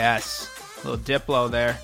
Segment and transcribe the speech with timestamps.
[0.00, 0.48] Yes,
[0.82, 1.76] little Diplo there.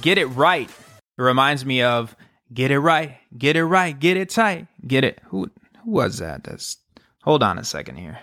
[0.00, 0.70] Get it right.
[0.70, 2.14] It reminds me of
[2.54, 5.18] get it right, get it right, get it tight, get it.
[5.30, 5.50] Who,
[5.84, 6.44] who was that?
[6.44, 6.76] That's
[7.24, 8.20] hold on a second here.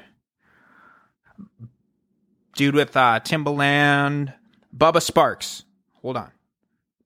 [2.55, 4.33] Dude with uh, Timbaland,
[4.73, 5.63] Bubba Sparxxx.
[6.01, 6.31] Hold on,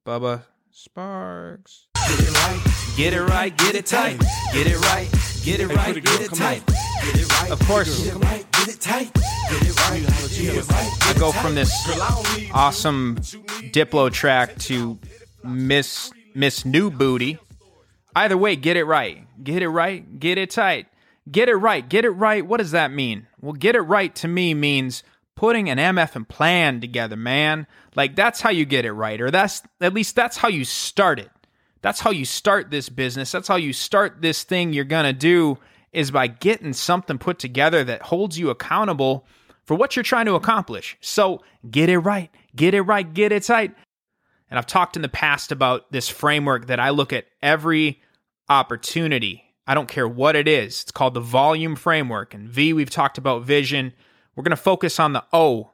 [0.06, 1.86] Bubba Sparxxx.
[1.98, 2.62] Get it right,
[2.98, 4.20] get it right, get it tight,
[4.54, 5.10] get it right,
[5.44, 6.62] get it right, get it tight.
[7.50, 8.14] Of course,
[11.04, 11.72] I go from this
[12.54, 13.16] awesome
[13.72, 15.00] Diplo track to
[15.44, 17.40] Miss Miss New Booty.
[18.16, 19.26] Either way, get it right.
[19.44, 20.86] Get it right, get it tight.
[21.32, 22.46] Get it right, get it right.
[22.46, 23.26] What does that mean?
[23.42, 25.02] Well, get it right to me means
[25.36, 27.66] putting an MF and plan together, man.
[27.96, 31.18] Like that's how you get it right, or that's at least that's how you start
[31.18, 31.32] it.
[31.82, 33.32] That's how you start this business.
[33.32, 35.58] That's how you start this thing you're gonna do
[35.94, 39.26] is by getting something put together that holds you accountable
[39.66, 40.98] for what you're trying to accomplish.
[41.02, 43.74] So get it right, get it right, get it tight.
[44.50, 48.02] And I've talked in the past about this framework that I look at every
[48.50, 49.44] opportunity.
[49.66, 50.82] I don't care what it is.
[50.82, 52.34] It's called the volume framework.
[52.34, 53.94] And V, we've talked about vision.
[54.36, 55.72] We're going to focus on the O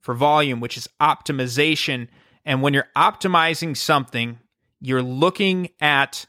[0.00, 2.08] for volume, which is optimization.
[2.44, 4.38] And when you're optimizing something,
[4.80, 6.26] you're looking at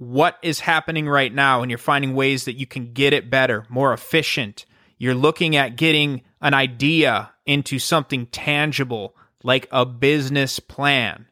[0.00, 3.66] what is happening right now and you're finding ways that you can get it better,
[3.68, 4.64] more efficient.
[4.96, 11.26] You're looking at getting an idea into something tangible like a business plan.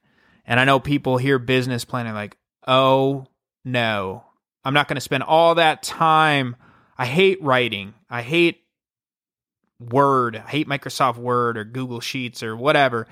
[0.45, 2.37] And I know people hear business plan and like,
[2.67, 3.27] oh
[3.65, 4.23] no,
[4.67, 6.55] I'm not going to spend all that time.
[6.99, 7.95] I hate writing.
[8.11, 8.65] I hate
[9.81, 10.37] Word.
[10.37, 13.07] I hate Microsoft Word or Google Sheets or whatever.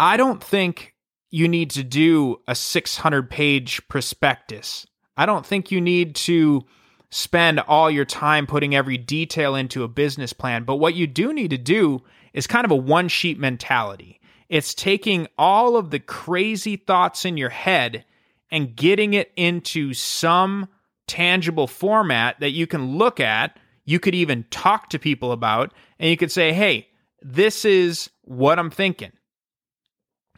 [0.00, 0.93] I don't think
[1.34, 4.86] you need to do a 600 page prospectus.
[5.16, 6.64] I don't think you need to
[7.10, 10.62] spend all your time putting every detail into a business plan.
[10.62, 12.02] But what you do need to do
[12.34, 14.20] is kind of a one sheet mentality.
[14.48, 18.04] It's taking all of the crazy thoughts in your head
[18.48, 20.68] and getting it into some
[21.08, 23.58] tangible format that you can look at.
[23.84, 26.86] You could even talk to people about, and you could say, hey,
[27.22, 29.10] this is what I'm thinking.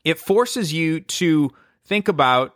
[0.07, 1.51] It forces you to
[1.85, 2.55] think about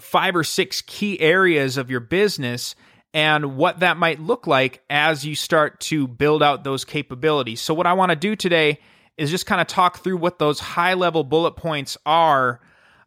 [0.00, 2.74] five or six key areas of your business
[3.14, 7.60] and what that might look like as you start to build out those capabilities.
[7.60, 8.80] So, what I want to do today
[9.16, 12.60] is just kind of talk through what those high level bullet points are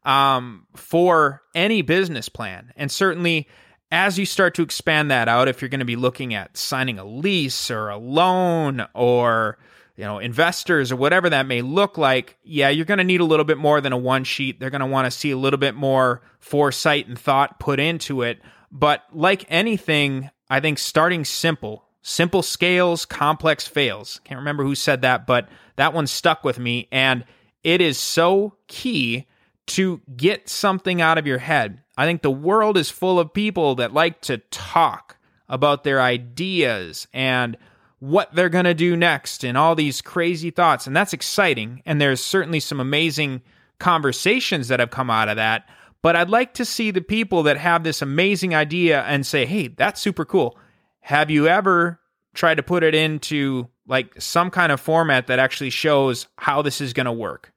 [0.06, 2.72] um, for any business plan.
[2.78, 3.50] And certainly,
[3.91, 6.97] as you start to expand that out, if you're going to be looking at signing
[6.97, 9.57] a lease or a loan or
[9.96, 13.25] you know investors or whatever that may look like yeah you're going to need a
[13.25, 14.59] little bit more than a one sheet.
[14.59, 18.22] They're going to want to see a little bit more foresight and thought put into
[18.22, 18.40] it.
[18.72, 24.19] But like anything i think starting simple simple scales complex fails.
[24.24, 26.88] Can't remember who said that but that one stuck with me.
[26.91, 27.25] And
[27.63, 29.27] it is so key
[29.68, 31.81] to get something out of your head.
[31.98, 35.18] I think the world is full of people that like to talk
[35.48, 37.57] about their ideas and
[38.01, 40.88] what they're going to do next and all these crazy thoughts.
[40.88, 41.83] And that's exciting.
[41.86, 43.44] And there's certainly some amazing
[43.77, 45.69] conversations that have come out of that.
[46.01, 49.68] But I'd like to see the people that have this amazing idea and say, hey,
[49.68, 50.57] that's super cool.
[51.01, 52.00] Have you ever
[52.33, 56.81] tried to put it into like some kind of format that actually shows how this
[56.81, 57.53] is going to work?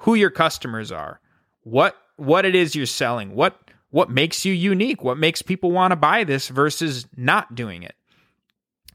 [0.00, 1.20] Who your customers are,
[1.62, 5.92] what what it is you're selling, what what makes you unique, what makes people want
[5.92, 7.94] to buy this versus not doing it.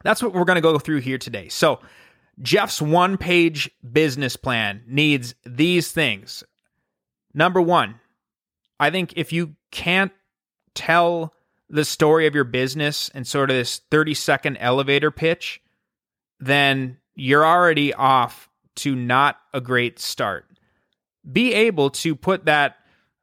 [0.03, 1.49] That's what we're going to go through here today.
[1.49, 1.79] So,
[2.41, 6.43] Jeff's one page business plan needs these things.
[7.33, 7.99] Number one,
[8.79, 10.11] I think if you can't
[10.73, 11.33] tell
[11.69, 15.61] the story of your business in sort of this 30 second elevator pitch,
[16.39, 20.45] then you're already off to not a great start.
[21.29, 22.77] Be able to put that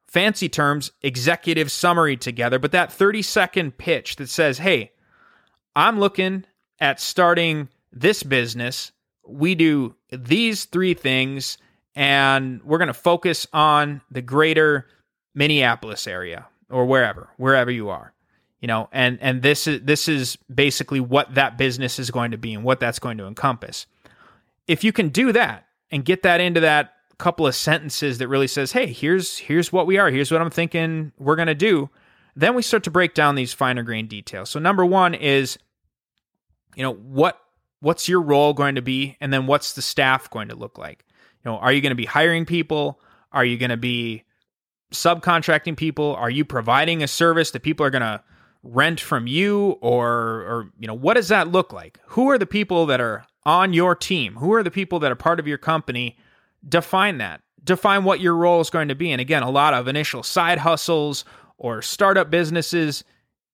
[0.06, 4.92] fancy terms executive summary together, but that 30 second pitch that says, hey,
[5.76, 6.44] I'm looking
[6.80, 8.92] at starting this business,
[9.26, 11.58] we do these three things
[11.94, 14.86] and we're going to focus on the greater
[15.34, 18.12] Minneapolis area or wherever, wherever you are.
[18.60, 22.38] You know, and and this is this is basically what that business is going to
[22.38, 23.86] be and what that's going to encompass.
[24.66, 28.48] If you can do that and get that into that couple of sentences that really
[28.48, 30.10] says, "Hey, here's here's what we are.
[30.10, 31.88] Here's what I'm thinking we're going to do."
[32.34, 34.50] Then we start to break down these finer grain details.
[34.50, 35.58] So number 1 is
[36.78, 37.40] you know, what
[37.80, 41.04] what's your role going to be and then what's the staff going to look like?
[41.44, 43.00] You know, are you going to be hiring people?
[43.32, 44.22] Are you going to be
[44.92, 46.14] subcontracting people?
[46.14, 48.22] Are you providing a service that people are going to
[48.62, 51.98] rent from you or or you know, what does that look like?
[52.06, 54.36] Who are the people that are on your team?
[54.36, 56.16] Who are the people that are part of your company?
[56.68, 57.42] Define that.
[57.64, 59.10] Define what your role is going to be.
[59.10, 61.24] And again, a lot of initial side hustles
[61.56, 63.02] or startup businesses,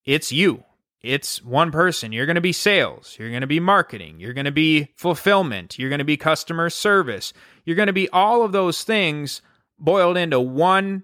[0.04, 0.62] it's you.
[1.04, 2.12] It's one person.
[2.12, 3.14] You're going to be sales.
[3.18, 4.20] You're going to be marketing.
[4.20, 5.78] You're going to be fulfillment.
[5.78, 7.34] You're going to be customer service.
[7.66, 9.42] You're going to be all of those things
[9.78, 11.02] boiled into one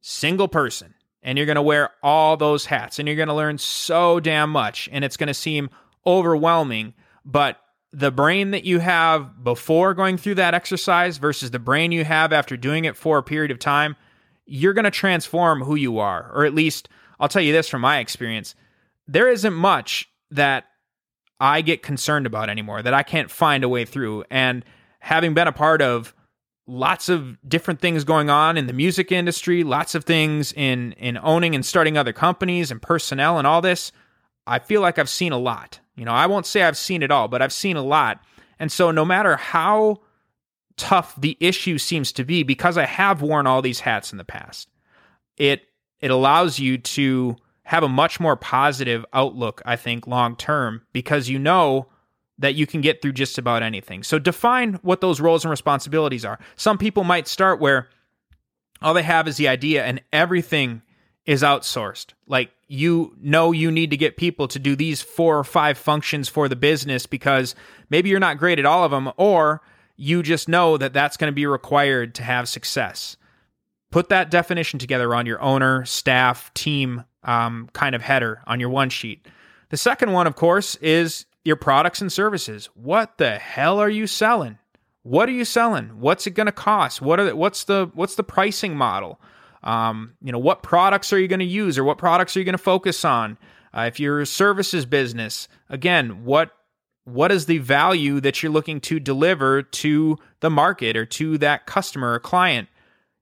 [0.00, 0.94] single person.
[1.22, 4.50] And you're going to wear all those hats and you're going to learn so damn
[4.50, 4.88] much.
[4.90, 5.70] And it's going to seem
[6.04, 6.94] overwhelming.
[7.24, 7.60] But
[7.92, 12.32] the brain that you have before going through that exercise versus the brain you have
[12.32, 13.94] after doing it for a period of time,
[14.44, 16.32] you're going to transform who you are.
[16.34, 16.88] Or at least,
[17.20, 18.56] I'll tell you this from my experience
[19.08, 20.64] there isn't much that
[21.38, 24.24] I get concerned about anymore that I can't find a way through.
[24.30, 24.64] And
[25.00, 26.14] having been a part of
[26.66, 31.18] lots of different things going on in the music industry, lots of things in in
[31.18, 33.92] owning and starting other companies and personnel and all this,
[34.46, 35.80] I feel like I've seen a lot.
[35.96, 38.22] You know, I won't say I've seen it all, but I've seen a lot.
[38.58, 40.00] And so no matter how
[40.76, 44.24] tough the issue seems to be because I have worn all these hats in the
[44.24, 44.68] past,
[45.36, 45.62] it
[46.00, 47.36] it allows you to
[47.66, 51.88] have a much more positive outlook, I think, long term, because you know
[52.38, 54.04] that you can get through just about anything.
[54.04, 56.38] So define what those roles and responsibilities are.
[56.54, 57.88] Some people might start where
[58.80, 60.82] all they have is the idea and everything
[61.24, 62.12] is outsourced.
[62.28, 66.28] Like you know you need to get people to do these four or five functions
[66.28, 67.56] for the business because
[67.90, 69.60] maybe you're not great at all of them or
[69.96, 73.16] you just know that that's going to be required to have success.
[73.96, 78.68] Put that definition together on your owner, staff, team um, kind of header on your
[78.68, 79.26] one sheet.
[79.70, 82.68] The second one, of course, is your products and services.
[82.74, 84.58] What the hell are you selling?
[85.02, 85.98] What are you selling?
[85.98, 87.00] What's it going to cost?
[87.00, 89.18] What are the, what's the what's the pricing model?
[89.64, 92.44] Um, you know, what products are you going to use, or what products are you
[92.44, 93.38] going to focus on?
[93.74, 96.50] Uh, if you're a services business, again, what
[97.04, 101.64] what is the value that you're looking to deliver to the market or to that
[101.64, 102.68] customer or client?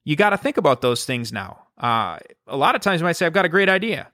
[0.05, 1.67] You got to think about those things now.
[1.79, 4.09] Uh, a lot of times you might say, I've got a great idea.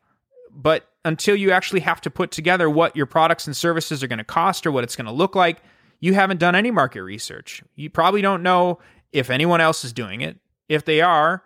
[0.52, 4.18] But until you actually have to put together what your products and services are going
[4.18, 5.62] to cost or what it's going to look like,
[6.00, 7.62] you haven't done any market research.
[7.74, 8.78] You probably don't know
[9.12, 10.38] if anyone else is doing it.
[10.68, 11.42] If they are,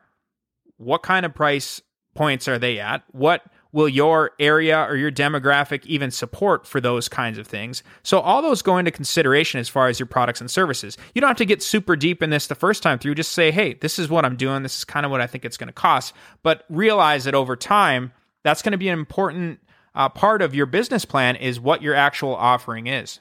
[0.76, 1.80] what kind of price
[2.14, 3.02] points are they at?
[3.10, 3.42] What
[3.74, 7.82] will your area or your demographic even support for those kinds of things?
[8.04, 10.96] So, all those go into consideration as far as your products and services.
[11.12, 13.16] You don't have to get super deep in this the first time through.
[13.16, 14.62] Just say, hey, this is what I'm doing.
[14.62, 16.14] This is kind of what I think it's going to cost.
[16.44, 18.12] But realize that over time,
[18.44, 19.58] that's going to be an important
[19.96, 23.18] uh, part of your business plan is what your actual offering is.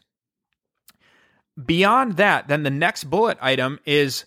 [1.65, 4.25] Beyond that, then the next bullet item is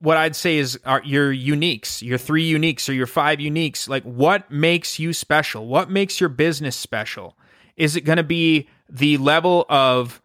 [0.00, 3.88] what I'd say is are your uniques, your three uniques or your five uniques.
[3.88, 5.66] Like, what makes you special?
[5.66, 7.36] What makes your business special?
[7.76, 10.20] Is it going to be the level of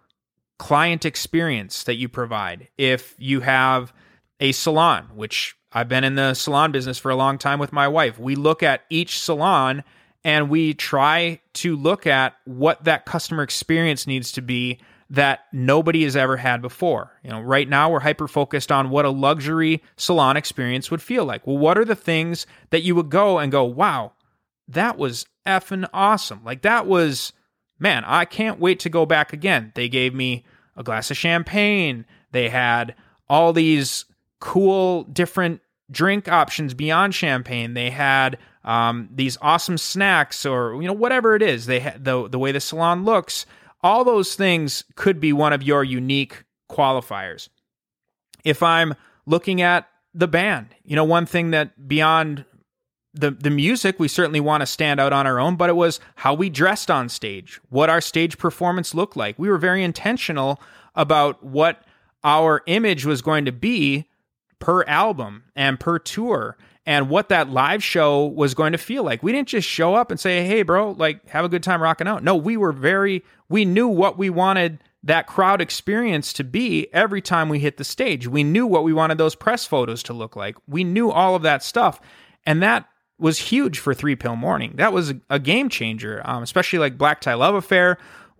[0.57, 2.69] client experience that you provide?
[2.77, 3.93] If you have
[4.39, 7.87] a salon, which I've been in the salon business for a long time with my
[7.87, 9.83] wife, we look at each salon
[10.23, 14.79] and we try to look at what that customer experience needs to be
[15.09, 17.11] that nobody has ever had before.
[17.23, 21.25] You know, right now we're hyper focused on what a luxury salon experience would feel
[21.25, 21.45] like.
[21.45, 24.13] Well, what are the things that you would go and go, wow,
[24.67, 26.41] that was effing awesome.
[26.43, 27.33] Like that was,
[27.77, 29.71] man, I can't wait to go back again.
[29.75, 30.43] They gave me
[30.75, 32.05] a glass of champagne.
[32.31, 32.95] They had
[33.29, 34.05] all these
[34.39, 37.75] cool different drink options beyond champagne.
[37.75, 41.67] They had um, these awesome snacks or you know whatever it is.
[41.67, 43.45] They the the way the salon looks
[43.85, 47.49] all those things could be one of your unique qualifiers.
[48.43, 48.95] If I'm
[49.27, 52.45] looking at the band, you know, one thing that beyond
[53.13, 55.99] the the music, we certainly want to stand out on our own, but it was
[56.15, 59.37] how we dressed on stage, what our stage performance looked like.
[59.37, 60.59] We were very intentional
[60.95, 61.83] about what
[62.23, 64.09] our image was going to be
[64.57, 69.23] per album and per tour and what that live show was going to feel like.
[69.23, 72.07] We didn't just show up and say, "Hey, bro, like have a good time rocking
[72.07, 76.87] out." No, we were very we knew what we wanted that crowd experience to be
[76.91, 78.27] every time we hit the stage.
[78.27, 80.57] We knew what we wanted those press photos to look like.
[80.67, 82.01] We knew all of that stuff.
[82.45, 82.89] And that
[83.19, 84.73] was huge for Three Pill Morning.
[84.75, 87.99] That was a game changer, um, especially like Black Tie Love Affair.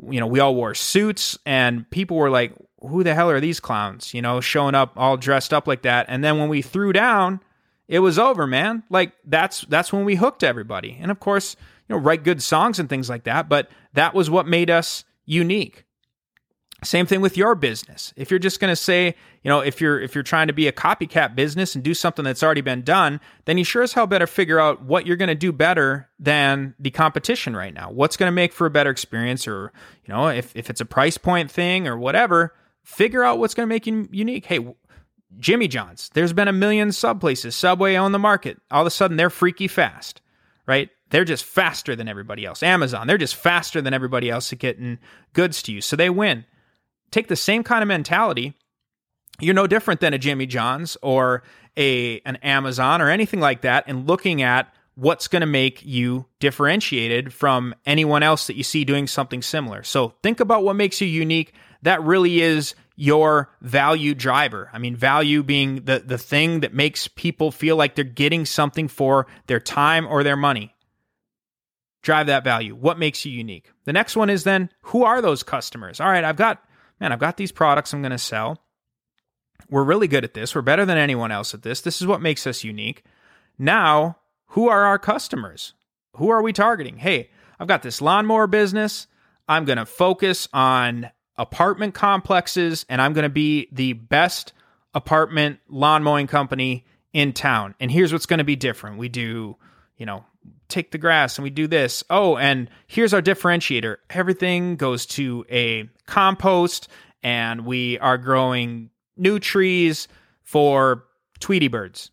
[0.09, 3.59] You know, we all wore suits and people were like, who the hell are these
[3.59, 4.13] clowns?
[4.13, 6.07] You know, showing up all dressed up like that.
[6.09, 7.41] And then when we threw down,
[7.87, 8.83] it was over, man.
[8.89, 10.97] Like that's that's when we hooked everybody.
[10.99, 11.55] And of course,
[11.87, 15.03] you know, write good songs and things like that, but that was what made us
[15.25, 15.85] unique.
[16.83, 18.13] Same thing with your business.
[18.15, 20.67] If you're just going to say, you know, if you're if you're trying to be
[20.67, 24.07] a copycat business and do something that's already been done, then you sure as hell
[24.07, 27.89] better figure out what you're going to do better than the competition right now.
[27.89, 29.71] What's going to make for a better experience or,
[30.05, 33.67] you know, if if it's a price point thing or whatever, figure out what's going
[33.67, 34.45] to make you unique.
[34.45, 34.59] Hey,
[35.37, 38.57] Jimmy John's, there's been a million sub places, Subway on the market.
[38.71, 40.21] All of a sudden they're freaky fast,
[40.65, 40.89] right?
[41.09, 42.63] They're just faster than everybody else.
[42.63, 44.97] Amazon, they're just faster than everybody else at getting
[45.33, 45.81] goods to you.
[45.81, 46.45] So they win
[47.15, 48.53] take the same kind of mentality.
[49.39, 51.43] You're no different than a Jimmy John's or
[51.77, 56.25] a an Amazon or anything like that, and looking at what's going to make you
[56.39, 59.83] differentiated from anyone else that you see doing something similar.
[59.83, 61.53] So think about what makes you unique.
[61.81, 64.69] That really is your value driver.
[64.71, 68.87] I mean, value being the, the thing that makes people feel like they're getting something
[68.87, 70.73] for their time or their money.
[72.01, 72.75] Drive that value.
[72.75, 73.71] What makes you unique?
[73.85, 75.99] The next one is then who are those customers?
[75.99, 76.63] All right, I've got
[76.99, 78.61] man, I've got these products I'm going to sell.
[79.69, 80.53] We're really good at this.
[80.53, 81.81] We're better than anyone else at this.
[81.81, 83.03] This is what makes us unique.
[83.57, 84.17] Now,
[84.49, 85.73] who are our customers?
[86.17, 86.97] Who are we targeting?
[86.97, 89.07] Hey, I've got this lawnmower business.
[89.47, 94.53] I'm going to focus on apartment complexes and I'm going to be the best
[94.93, 97.75] apartment lawn mowing company in town.
[97.79, 98.97] And here's what's going to be different.
[98.97, 99.57] We do,
[99.97, 100.25] you know,
[100.67, 102.03] take the grass and we do this.
[102.09, 103.97] Oh, and here's our differentiator.
[104.09, 106.87] Everything goes to a compost
[107.23, 110.07] and we are growing new trees
[110.43, 111.05] for
[111.39, 112.11] Tweety birds.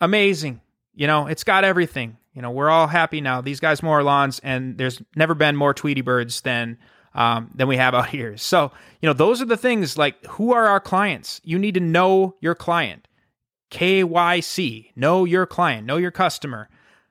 [0.00, 0.60] Amazing.
[0.94, 2.16] You know, it's got everything.
[2.32, 3.40] You know, we're all happy now.
[3.40, 6.78] These guys mow our lawns, and there's never been more Tweety birds than
[7.16, 8.36] um, than we have out here.
[8.36, 8.70] So,
[9.02, 11.40] you know, those are the things like who are our clients?
[11.42, 13.08] You need to know your client.
[13.72, 16.68] KYC, know your client, know your customer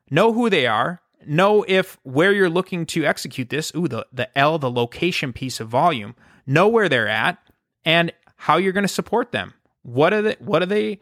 [0.10, 4.38] know who they are, know if where you're looking to execute this, ooh, the, the
[4.38, 7.38] L, the location piece of volume, know where they're at
[7.84, 9.54] and how you're going to support them.
[9.82, 11.00] What are they, what do they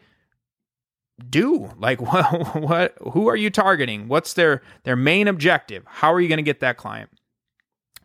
[1.28, 1.70] do?
[1.78, 4.08] Like what, what, who are you targeting?
[4.08, 5.84] What's their, their main objective?
[5.86, 7.10] How are you going to get that client?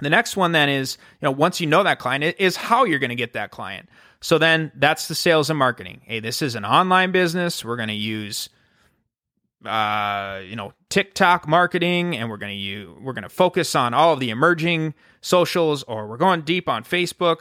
[0.01, 2.99] The next one then is, you know, once you know that client, is how you're
[2.99, 3.89] going to get that client.
[4.21, 6.01] So then that's the sales and marketing.
[6.05, 7.63] Hey, this is an online business.
[7.63, 8.49] We're going to use
[9.65, 14.19] uh, you know, TikTok marketing, and we're gonna use we're gonna focus on all of
[14.19, 17.39] the emerging socials, or we're going deep on Facebook,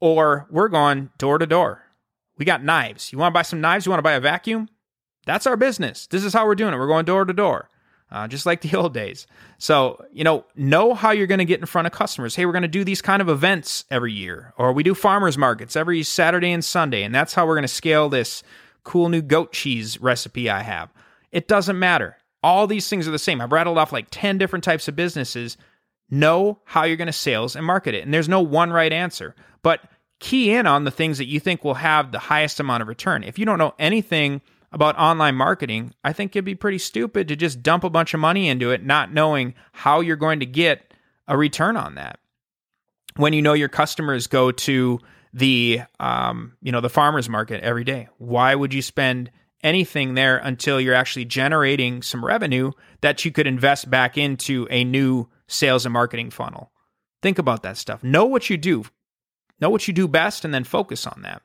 [0.00, 1.84] or we're going door to door.
[2.38, 3.12] We got knives.
[3.12, 3.86] You want to buy some knives?
[3.86, 4.68] You want to buy a vacuum?
[5.26, 6.06] That's our business.
[6.06, 6.78] This is how we're doing it.
[6.78, 7.68] We're going door to door.
[8.10, 9.26] Uh, just like the old days.
[9.58, 12.34] So, you know, know how you're going to get in front of customers.
[12.34, 15.38] Hey, we're going to do these kind of events every year, or we do farmers
[15.38, 18.42] markets every Saturday and Sunday, and that's how we're going to scale this
[18.82, 20.92] cool new goat cheese recipe I have.
[21.32, 22.16] It doesn't matter.
[22.42, 23.40] All these things are the same.
[23.40, 25.56] I've rattled off like 10 different types of businesses.
[26.08, 28.02] Know how you're going to sales and market it.
[28.02, 29.80] And there's no one right answer, but
[30.18, 33.24] key in on the things that you think will have the highest amount of return.
[33.24, 34.40] If you don't know anything
[34.72, 38.20] about online marketing, I think it'd be pretty stupid to just dump a bunch of
[38.20, 40.94] money into it, not knowing how you're going to get
[41.26, 42.20] a return on that.
[43.16, 45.00] When you know your customers go to
[45.32, 49.30] the um, you know the farmers market every day, why would you spend
[49.62, 54.84] anything there until you're actually generating some revenue that you could invest back into a
[54.84, 56.70] new sales and marketing funnel.
[57.22, 58.02] Think about that stuff.
[58.02, 58.84] Know what you do.
[59.60, 61.42] Know what you do best and then focus on that.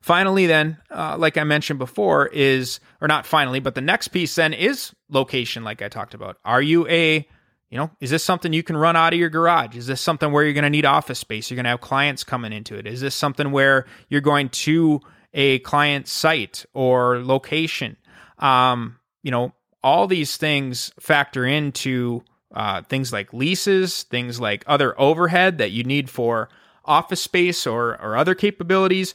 [0.00, 4.34] Finally, then, uh, like I mentioned before, is, or not finally, but the next piece
[4.34, 6.36] then is location, like I talked about.
[6.44, 7.26] Are you a,
[7.70, 9.76] you know, is this something you can run out of your garage?
[9.76, 11.50] Is this something where you're going to need office space?
[11.50, 12.86] You're going to have clients coming into it?
[12.86, 15.00] Is this something where you're going to
[15.34, 17.96] a client site or location.
[18.38, 19.52] Um, you know,
[19.82, 22.22] all these things factor into
[22.54, 26.48] uh, things like leases, things like other overhead that you need for
[26.84, 29.14] office space or, or other capabilities.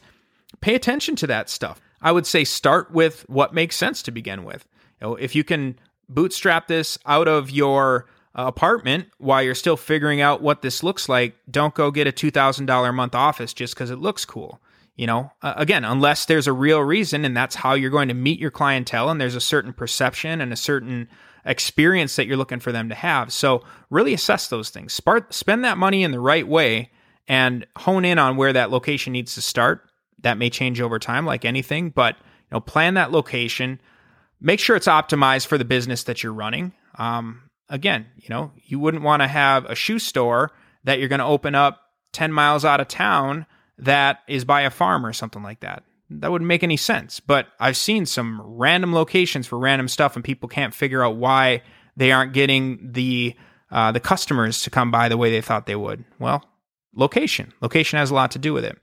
[0.60, 1.80] Pay attention to that stuff.
[2.00, 4.66] I would say start with what makes sense to begin with.
[5.00, 8.06] You know, if you can bootstrap this out of your
[8.36, 12.12] uh, apartment while you're still figuring out what this looks like, don't go get a
[12.12, 14.60] $2,000 a month office just because it looks cool.
[14.96, 18.14] You know, uh, again, unless there's a real reason and that's how you're going to
[18.14, 21.08] meet your clientele and there's a certain perception and a certain
[21.44, 23.32] experience that you're looking for them to have.
[23.32, 24.98] So, really assess those things.
[24.98, 26.90] Spart- spend that money in the right way
[27.26, 29.88] and hone in on where that location needs to start.
[30.24, 33.80] That may change over time, like anything, but you know, plan that location.
[34.40, 36.72] Make sure it's optimized for the business that you're running.
[36.98, 40.50] Um, again, you know, you wouldn't want to have a shoe store
[40.84, 41.80] that you're going to open up
[42.12, 43.46] 10 miles out of town
[43.78, 45.82] that is by a farm or something like that.
[46.10, 47.20] That wouldn't make any sense.
[47.20, 51.62] But I've seen some random locations for random stuff, and people can't figure out why
[51.96, 53.34] they aren't getting the
[53.70, 56.04] uh, the customers to come by the way they thought they would.
[56.20, 56.44] Well,
[56.94, 57.52] location.
[57.60, 58.78] Location has a lot to do with it.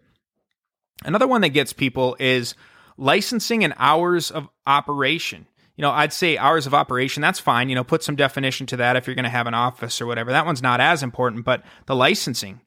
[1.03, 2.55] Another one that gets people is
[2.97, 5.47] licensing and hours of operation.
[5.75, 7.69] You know, I'd say hours of operation, that's fine.
[7.69, 10.05] You know, put some definition to that if you're going to have an office or
[10.05, 10.31] whatever.
[10.31, 12.61] That one's not as important, but the licensing.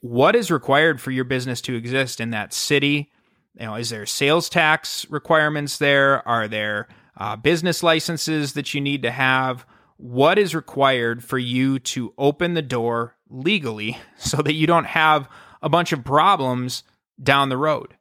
[0.00, 3.10] What is required for your business to exist in that city?
[3.58, 6.26] You know, is there sales tax requirements there?
[6.28, 9.66] Are there uh, business licenses that you need to have?
[9.96, 15.28] What is required for you to open the door legally so that you don't have
[15.62, 16.84] a bunch of problems
[17.22, 17.96] down the road?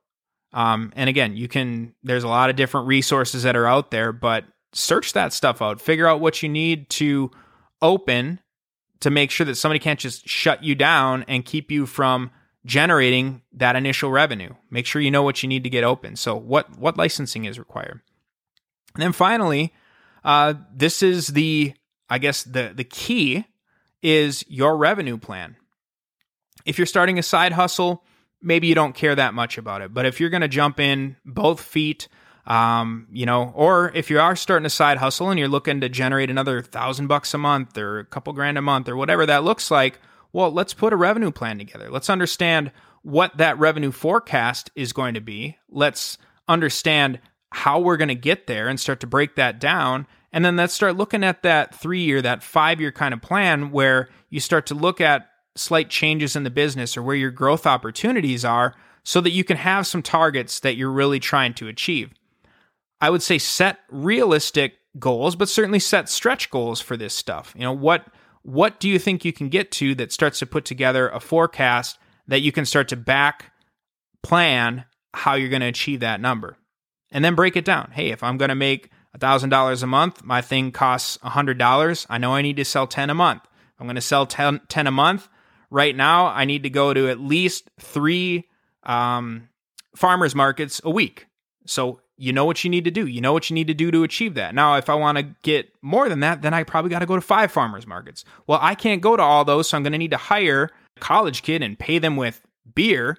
[0.54, 4.12] Um, and again, you can, there's a lot of different resources that are out there,
[4.12, 5.82] but search that stuff out.
[5.82, 7.32] Figure out what you need to
[7.82, 8.40] open
[9.00, 12.32] to make sure that somebody can't just shut you down and keep you from
[12.66, 14.54] generating that initial revenue.
[14.70, 16.16] Make sure you know what you need to get open.
[16.16, 18.02] So what what licensing is required.
[18.96, 19.74] And then finally,
[20.24, 21.74] uh, this is the
[22.10, 23.46] I guess the the key
[24.02, 25.58] is your revenue plan.
[26.66, 28.04] If you're starting a side hustle,
[28.44, 29.94] maybe you don't care that much about it.
[29.94, 32.08] But if you're going to jump in both feet,
[32.46, 35.90] um, you know, or if you are starting a side hustle and you're looking to
[35.90, 39.44] generate another thousand bucks a month or a couple grand a month or whatever that
[39.44, 40.00] looks like,
[40.34, 41.90] well, let's put a revenue plan together.
[41.90, 42.72] Let's understand
[43.04, 45.58] what that revenue forecast is going to be.
[45.70, 47.20] Let's understand
[47.52, 50.08] how we're going to get there and start to break that down.
[50.32, 53.72] And then let's start looking at that three year, that five year kind of plan
[53.72, 57.66] where you start to look at slight changes in the business or where your growth
[57.66, 62.12] opportunities are so that you can have some targets that you're really trying to achieve.
[63.02, 67.54] I would say set realistic goals, but certainly set stretch goals for this stuff.
[67.56, 68.08] You know, what
[68.44, 71.98] what do you think you can get to that starts to put together a forecast
[72.28, 73.54] that you can start to back
[74.22, 76.58] plan how you're going to achieve that number?
[77.12, 77.92] And then break it down.
[77.92, 82.06] Hey, if I'm going to make $1,000 a month, my thing costs $100.
[82.10, 83.44] I know I need to sell 10 a month.
[83.80, 85.30] I'm going to sell 10, 10 a month,
[85.74, 88.48] right now I need to go to at least three
[88.84, 89.50] um,
[89.96, 91.28] farmers markets a week.
[91.66, 93.08] So you know what you need to do.
[93.08, 94.54] You know what you need to do to achieve that.
[94.54, 97.16] Now, if I want to get more than that, then I probably got to go
[97.16, 98.24] to five farmers markets.
[98.46, 101.00] Well, I can't go to all those, so I'm going to need to hire a
[101.00, 103.18] college kid and pay them with beer.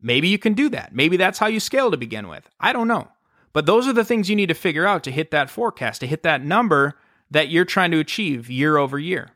[0.00, 0.94] Maybe you can do that.
[0.94, 2.48] Maybe that's how you scale to begin with.
[2.60, 3.08] I don't know.
[3.52, 6.06] But those are the things you need to figure out to hit that forecast, to
[6.06, 6.94] hit that number
[7.32, 9.30] that you're trying to achieve year over year.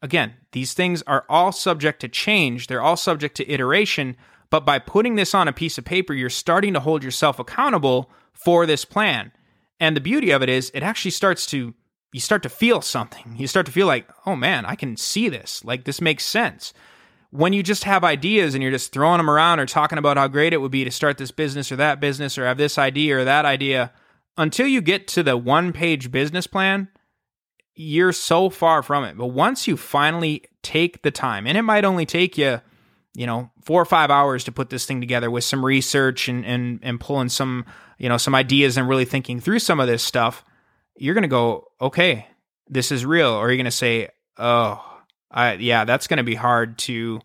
[0.00, 4.16] Again, these things are all subject to change, they're all subject to iteration,
[4.50, 8.10] but by putting this on a piece of paper, you're starting to hold yourself accountable
[8.32, 9.32] for this plan.
[9.80, 11.74] And the beauty of it is, it actually starts to,
[12.12, 13.34] you start to feel something.
[13.36, 15.64] You start to feel like, oh man, I can see this.
[15.64, 16.72] Like this makes sense.
[17.30, 20.28] When you just have ideas and you're just throwing them around or talking about how
[20.28, 23.18] great it would be to start this business or that business or have this idea
[23.18, 23.92] or that idea,
[24.38, 26.88] until you get to the one page business plan,
[27.78, 29.16] you're so far from it.
[29.16, 32.60] But once you finally take the time, and it might only take you
[33.18, 36.46] you know, four or five hours to put this thing together with some research and
[36.46, 37.64] and and pulling some,
[37.98, 40.44] you know, some ideas and really thinking through some of this stuff,
[40.96, 42.28] you're gonna go, okay,
[42.68, 44.80] this is real, or you're gonna say, oh,
[45.32, 47.20] I, yeah, that's gonna be hard to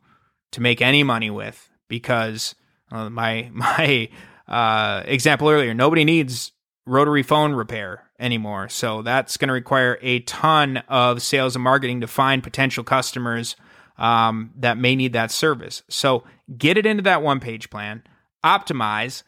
[0.53, 2.55] to make any money with because
[2.91, 4.09] uh, my my
[4.47, 6.53] uh, example earlier, nobody needs
[6.87, 12.01] rotary phone repair anymore, so that's going to require a ton of sales and marketing
[12.01, 13.55] to find potential customers
[13.97, 15.83] um, that may need that service.
[15.89, 16.23] So
[16.57, 18.03] get it into that one page plan,
[18.43, 19.23] optimize,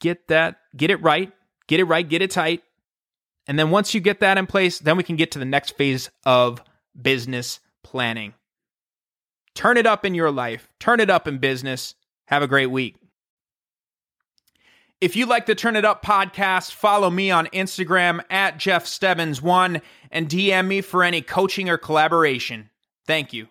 [0.00, 1.32] get that, get it right,
[1.66, 2.62] get it right, get it tight.
[3.46, 5.76] And then once you get that in place, then we can get to the next
[5.76, 6.62] phase of
[7.00, 8.34] business planning.
[9.54, 11.94] Turn it up in your life, turn it up in business.
[12.26, 12.96] Have a great week.
[15.02, 19.82] If you like the Turn It Up podcast, follow me on Instagram at Jeff Stebbins1
[20.12, 22.70] and DM me for any coaching or collaboration.
[23.04, 23.48] Thank you.